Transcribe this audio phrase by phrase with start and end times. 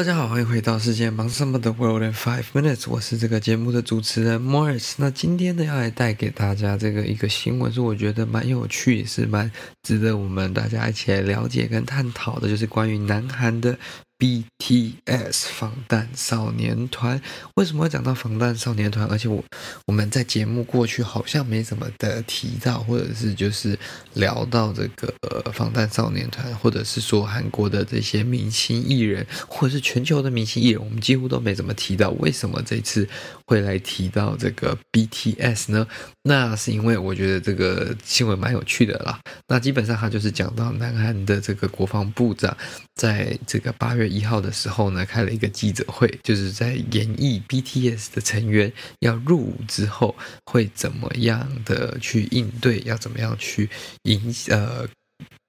[0.00, 4.94] 大家好，欢迎回到世界忙什么的 World in Five Minutes，我是这个节目的主持人 Morris。
[4.96, 13.78] 那今天呢，要来带给大家这个一个新闻，是我觉得蛮有趣，也是蛮值得我们大家一起来了解跟探讨的，就是关于南韩的。
[14.20, 17.18] BTS 防弹少年团，
[17.54, 19.06] 为什么会讲到防弹少年团？
[19.06, 19.42] 而且我
[19.86, 23.78] 我们在节目过去好像没怎么的提到，或者是就是
[24.12, 25.10] 聊到这个
[25.54, 32.10] 防弹少年团，或者是说韩国的这些明星艺人，或者是全球的明星艺人，我们几乎都没怎么提到。
[32.18, 33.08] 为什么这次
[33.46, 35.86] 会来提到这个 BTS 呢？
[36.24, 39.18] 那是因为我觉得这个新闻蛮有趣的啦。
[39.48, 42.54] 那基本上他就是讲到南韩的这个国防部长
[42.94, 44.09] 在这个八月。
[44.10, 53.70] 一号的时候呢，开了一个记者会，就是在演绎 BTS 的成员要入伍之后会怎么样的去应对，要怎么样去
[54.02, 54.88] 影呃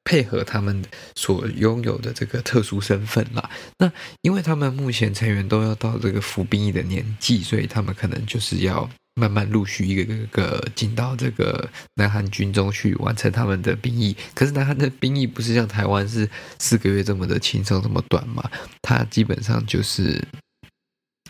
[0.04, 0.84] 配合他们
[1.16, 3.50] 所拥有的这个特殊身份啦。
[3.80, 8.90] 那因为他们目前成员都要到这个服兵役的年纪，所以他们可能就是要。
[9.16, 18.50] 慢慢陆续一个一个个进到这个南韩军中去完成他们的兵役，可是南韩的兵役不是像台湾是四个月这么的轻松这么短嘛？
[18.82, 20.26] 它基本上就是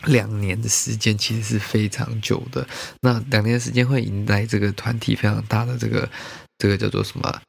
[0.04, 2.66] 两年的时间，其实是非常久的。
[3.00, 6.08] 那两年的时间会迎来这个团体非常大的这个
[6.58, 7.42] 这个叫做什么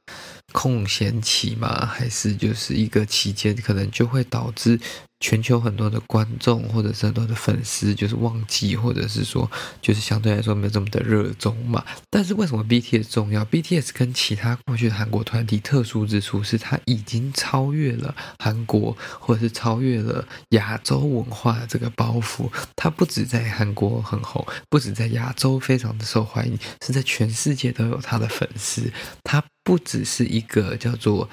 [0.52, 1.86] 空闲期吗？
[1.86, 4.80] 还是就是一个期间，可能就会导致。
[5.24, 9.50] 全球很多的观众或者是很多的粉丝，就是忘记，或者是说，
[9.82, 11.82] 就是相对来说没有这么的热衷嘛。
[12.10, 22.52] 但是为什么 BTS 重要？BTS 跟其他过去的韩国团体特殊之处是，它已经超越了韩国，或者是超越了亚洲文化的这个包袱。
[22.76, 28.92] 它不止在韩国很红，不止在亚洲非常的受欢迎，是在全世界都有它的粉丝。
[29.24, 31.30] 它不只是一个叫做。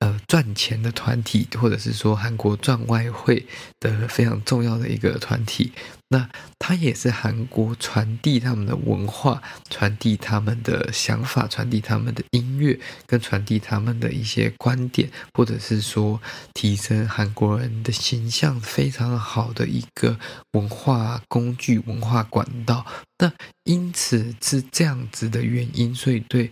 [0.00, 3.46] 呃，赚钱的团体，或者是说韩国赚外汇
[3.78, 5.72] 的非常重要的一个团体，
[6.08, 6.26] 那
[6.58, 16.18] 它也是韩国传递他们的文化、传递他们的想法、传递他们的音乐，跟传递他们的一些观点，或者是说
[16.54, 20.18] 提升韩国人的形象非常好的一个
[20.52, 22.86] 文化工具、文化管道。
[23.18, 23.30] 那
[23.64, 26.50] 因此是这样子的原因，所以对。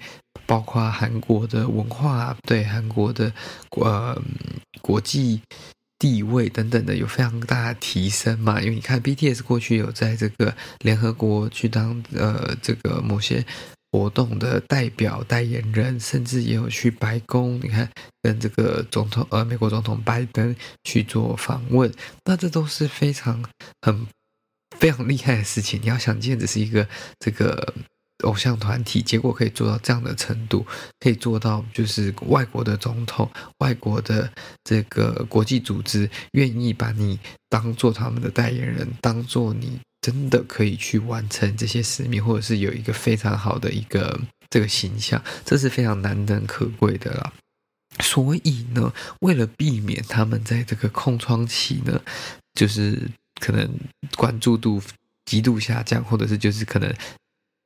[0.48, 3.30] 包括韩国的文化，对韩国的
[3.72, 4.18] 呃
[4.80, 5.42] 国际
[5.98, 8.58] 地位等等的有非常大的提升嘛？
[8.62, 13.44] 因为你看 BTS 过去有在这个联合国去当呃这个某些
[13.92, 17.86] 活动的代表代言人，甚至也有去白宫，你看
[18.22, 21.92] 跟这个总统呃美国总统拜登去做访问，
[22.24, 23.44] 那这都是非常
[23.82, 24.06] 很
[24.78, 25.78] 非常厉害的事情。
[25.82, 26.88] 你要想见，只是一个
[27.18, 27.74] 这个。
[28.24, 30.66] 偶像团体，结果可以做到这样的程度，
[30.98, 34.28] 可以做到就是外国的总统、外国的
[34.64, 37.18] 这个国际组织愿意把你
[37.48, 44.20] 当做他们的代言人，当做你真的可以去完成这些使命，或者是有一个非常好的一个
[44.50, 47.32] 这个形象，这是非常难能可贵的啦。
[48.00, 52.00] 所以呢，为了避免他们在这个空窗期呢，
[52.54, 53.08] 就是
[53.40, 53.70] 可能
[54.16, 54.82] 关注度
[55.24, 56.92] 极度下降，或者是就是可能。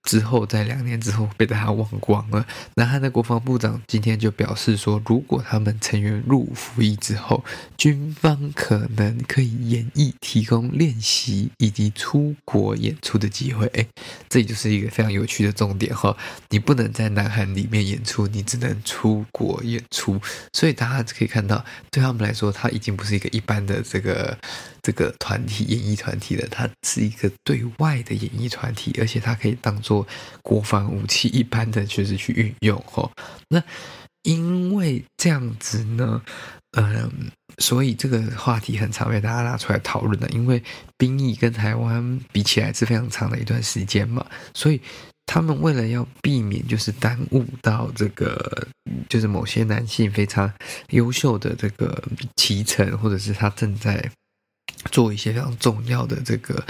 [0.03, 2.45] 之后，在两年之后被大家忘光了。
[2.75, 7.45] 南韩的国防部长今天就表示说，如果他们成员入伍服役之后，
[7.77, 13.67] 军方可能可以演绎提供练习以及出国演出的机会。
[13.69, 13.87] 哎，
[14.29, 16.17] 这就是一个非常有趣的重点哈。
[16.51, 20.21] 你不能在南韩里面演出，你只能出国演出。
[20.53, 24.37] 所以大家可以看到，对他们来说，他已经不是一个一般的这个
[24.83, 30.07] 这个团体演艺团体的，它是一个对外的演艺团体，而且它可以当做。
[30.43, 33.11] 国防武器一般的就是去运用吼，
[33.49, 33.63] 那
[34.23, 36.21] 因为这样子呢，
[36.73, 40.29] 嗯，所以这个话题很常被大家拿出来讨论的。
[40.31, 40.63] 因为
[40.99, 44.81] 兵役跟台湾比起来是非常长的一段时间嘛，所以
[45.27, 48.67] 他们为了要避免就是耽误到这个，
[49.09, 50.53] 就是某些男性非常
[50.91, 52.03] 优秀的这个
[52.37, 54.11] 期程，或者是他正在
[54.91, 56.65] 做一些非常重要的这个。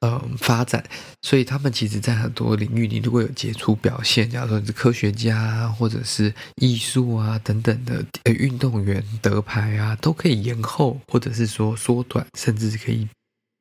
[0.00, 0.84] 嗯，发展，
[1.22, 13.08] 所以他们其实，在很多领域，你如果有杰出表现，假如说你是科学家啊，或者是艺术啊等等的，呃，运动员得牌啊，都可以延后，或者是说缩短，甚至是可以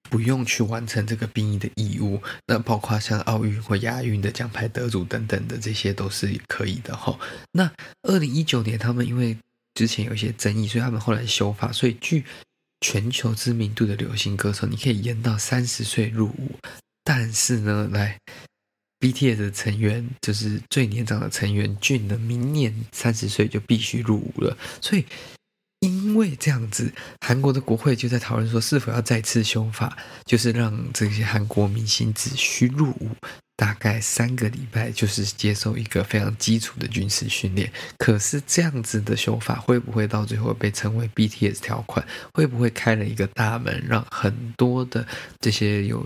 [0.10, 2.22] 不用去完成这个兵役的义务。
[2.46, 7.18] 那包括像奥运或亚运的奖牌得主等等的，这些都是可以的哈。
[7.54, 7.72] 那
[8.04, 9.36] 二零一九年，他们因为
[9.74, 12.26] 之前有一些争议，所以他们后来修法，所以据。
[12.82, 16.60] 全球知名度的流行歌手，你可以延到三十岁入伍，
[17.04, 18.18] 但是呢，来
[19.00, 24.58] BTS 的成员就是最年长的成员俊呢，明年三十岁就必须入伍了。
[24.82, 25.06] 所以，
[25.86, 26.92] 因为这样子，
[27.22, 29.96] 韩国的国会就在讨论说，是否要再次修法，
[30.26, 33.10] 就是让这些韩国明星只需入伍。
[33.58, 42.06] 大概三个礼拜就是接受一个非常基础的军事训练，可是这样子的修法会不会到最后被称为 BTS 条款？
[42.34, 45.08] 会不会开了一个大门，让很多的
[45.40, 46.06] 这些有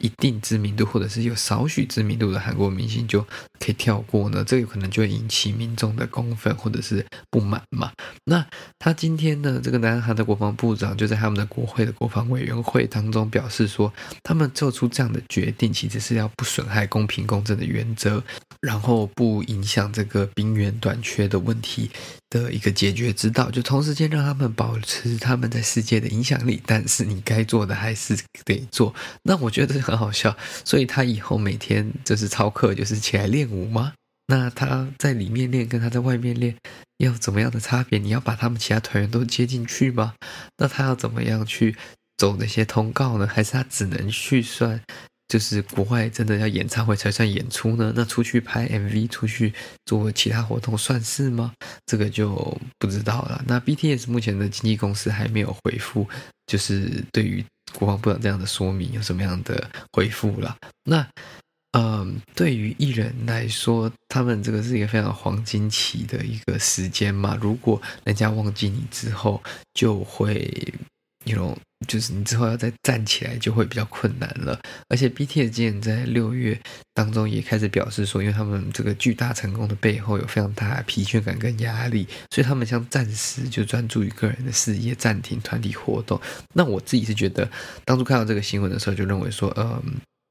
[0.00, 3.26] 一定知名度或者是有少许知名度的韩国明星就
[3.58, 4.44] 可以跳过呢？
[4.44, 7.92] 这有可能就会引起民众的公愤或者是不满嘛？
[8.24, 8.46] 那
[8.78, 13.92] 他今天呢，这个南韩的国防部长就在他们的国会的国防委员会当中表示说，
[14.22, 18.22] 他们做出这样的决定，其实是要不损害公平公正的原则，
[18.60, 21.90] 然后不影响这个兵员短缺的问题
[22.30, 28.94] 的一个解决之道，就同时间让他们保持他们在世界的影响力，但是你该做的还是得做。
[29.22, 33.92] 那我觉得很好笑，所以他以后每天就是操课，就是起来练舞吗？
[34.26, 36.56] 那他在里面练跟他在外面练
[36.98, 37.98] 要怎么样的差别？
[37.98, 40.14] 你要把他们其他团员都接进去吗？
[40.56, 41.76] 那他要怎么样去
[42.16, 43.26] 走那些通告呢？
[43.26, 44.80] 还是他只能去算？
[45.26, 47.92] 就是国外真的要演唱会才算演出呢？
[47.96, 49.52] 那出去拍 MV、出去
[49.86, 51.52] 做其他活动算是吗？
[51.86, 53.42] 这个就不知道了。
[53.46, 56.06] 那 BTS 目前的经纪公司还没有回复，
[56.46, 57.44] 就是对于
[57.74, 60.56] 国防部长这样的说明有什么样的回复了？
[60.84, 61.06] 那
[61.76, 67.36] 嗯，对于艺人来说，他们这个是一个非常黄金期的一个时间嘛。
[67.40, 69.42] 如果人家忘记你之后，
[69.74, 70.72] 就会
[71.24, 71.56] 有。
[71.86, 76.58] 就是你之后要再站起来就会比较困难了，而且 BTS 今年在六月
[76.94, 86.18] 当中也开始表示说，因为他们这个巨大成功的背后有非常大的疲倦感跟压力，所以他们想暂时就专注于个人的事业，暂停团体活动。
[86.54, 87.50] 那我自己是觉得，
[87.84, 89.82] 当初看到这个新闻的时候，就认为说，嗯，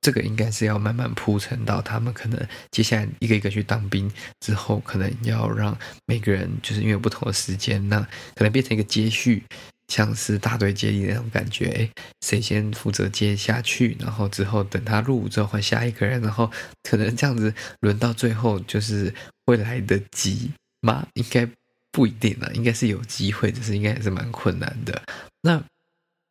[0.03, 2.39] 这个应该是要慢慢铺陈到他们可能
[2.69, 4.11] 接下来一个一个去当兵
[4.41, 7.99] 之后，可能要让每个人就是因为有不同的时间，那
[8.35, 9.41] 可能变成一个接续。
[9.89, 11.89] 像是大队接力那种感觉，哎，
[12.21, 16.49] 谁先负责接下去，然后之后等他入伍之后换下一个人，然后
[16.83, 19.13] 可能这样子轮到最后就是
[19.45, 20.51] 会来得及
[20.81, 21.05] 吗？
[21.15, 21.47] 应该
[21.91, 25.01] 不一定啊，应该是有机会，只是应该也是蛮困难的。
[25.41, 25.63] 那。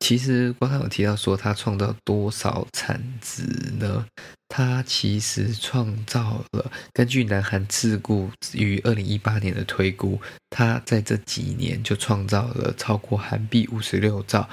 [0.02, 3.44] 其实刚才有提到说他创造多少产值
[3.78, 4.04] 呢？
[4.48, 10.20] 他其实创造了，根据南韩智库于二零一八年的推估，
[10.50, 14.50] 他在这几年就创造了超过韩币五十六兆，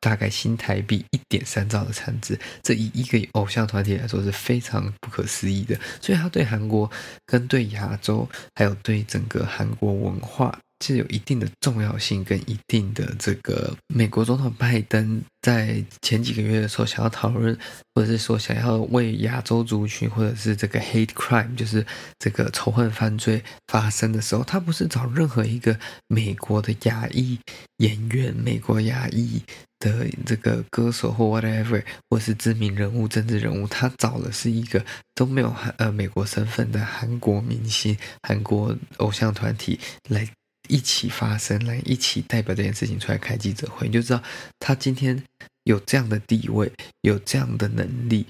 [0.00, 2.36] 大概新台币一点三兆的产值。
[2.64, 5.78] 这以一个偶像团体来说是非常不可思议的。
[6.02, 6.90] 所以他对韩国、
[7.24, 10.58] 跟对亚洲，还有对整个韩国文化。
[10.84, 17.56] 是有一定的重要性跟一定的这个，美国总统拜登在前几个月的时候想要讨论，
[17.94, 21.84] 或者是说想要为亚洲族群或者是这个 hate crime，就是
[22.18, 25.76] 这个仇恨犯罪发生的时候，他不是找任何一个
[26.06, 27.38] 美国的亚裔
[27.78, 29.42] 演员、美国亚裔
[29.80, 34.84] 的这个歌手或 whatever，或是知名人物、政治人物，他找的是一个
[35.16, 40.28] 都没有韩呃美国身份的韩国明星、韩国偶像团体来。
[40.68, 44.22] 一起发声来，一起代表这件事情出来开记者会，你就知道
[44.60, 45.22] 他今天
[45.64, 46.70] 有这样的地位，
[47.00, 48.26] 有这样的能力，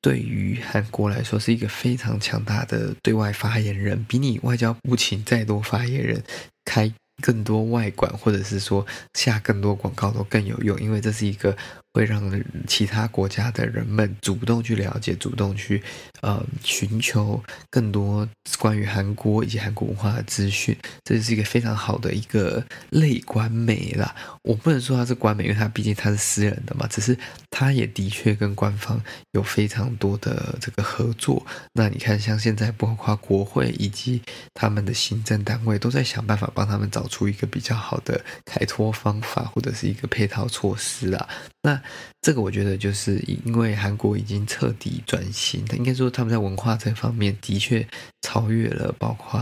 [0.00, 6.22] 对于韩国来说是一个非常强大的对外发言人，比你外交部请再多发言人
[6.64, 6.92] 开
[7.22, 11.56] 更多外馆，或者是说下更多广告都更有用，因为这是一个。
[11.92, 15.82] 会让其他国家的人们主动去了解，主动去
[16.20, 18.28] 呃寻求更多
[18.58, 24.14] 关于韩国以及韩国文化的资讯，这是一个非常好的一个类官媒啦。
[24.42, 26.86] 我不能说它是官媒，因为它毕竟它是私人的嘛。
[26.86, 27.16] 只是
[27.50, 29.00] 它也的确跟官方
[29.32, 31.44] 有非常多的这个合作。
[31.72, 34.22] 那你看，像现在包括国会以及
[34.54, 41.28] 他们的行政单位都在想办法帮他们找出一个比较好的开脱方法，或者是一个配套措施啦。
[41.62, 41.79] 那
[42.20, 47.86] 这个我觉得就是因为韩国已经彻底转型，应该说他们在文化这方面的确
[48.22, 49.40] 超越了包括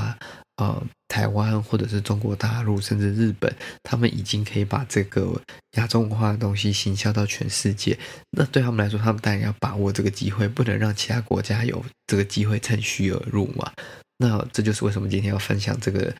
[0.57, 5.41] 呃台湾或者是中国大陆，甚至日本，他们已经可以把这个
[5.73, 7.99] 亚洲文化的东西行销到全世界。
[8.31, 13.73] 那对他们来说，他们当然要把握这个机会，不能让其他国家有这个机会趁虚而入嘛。
[14.19, 16.13] 那这就是为什么今天要分享这个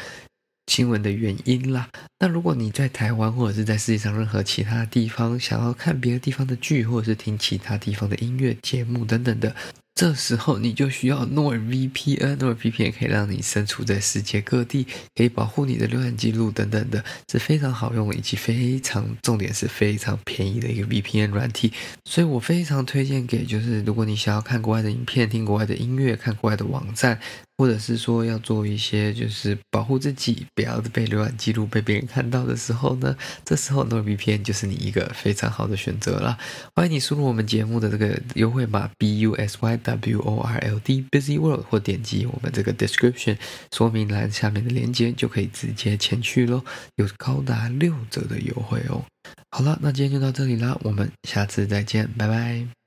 [0.69, 1.89] 新闻的原因啦。
[2.21, 9.57] 那如果你在台湾或者是在世界上任何其他地方，想要看别的地方的剧，或者是听其他地方的音乐节目等等的。
[9.95, 21.73] 这时候你就需要 NordVPN，NordVPN 可以让你身处在世界各地，可以保护你的浏览记录等等的，是非常好用以及非常重点是非常便宜的一个 VPN 软体，
[22.05, 27.19] 所以我非常推荐给就是如果你想要看国外的影片、听国外的音乐、看国外的网站，
[27.59, 36.39] 或者是说要做一些就是保护自己不要被浏览记录被别人看到的时候呢，这时候糯米片就是你一个非常好的选择了。
[36.75, 39.79] 欢迎你输入我们节目的这个优惠码 BUSY。
[39.89, 43.39] W O R L D Busy World，或点击我们这个 description
[43.73, 46.63] 说明栏下面的链接，就可以直接前去喽，
[46.97, 49.03] 有高达六折的优惠哦。
[49.51, 52.78] 好了，那今天就到这里啦，我们下次再见，拜拜。